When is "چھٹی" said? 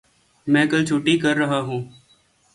0.89-1.15